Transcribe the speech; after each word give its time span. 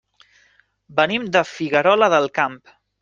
Venim 1.01 1.27
de 1.37 1.43
Figuerola 1.49 2.09
del 2.15 2.27
Camp. 2.41 2.59